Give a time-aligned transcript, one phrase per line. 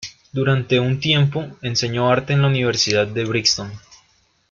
[0.33, 3.71] Durante un tiempo enseñó arte en una universidad en Brixton.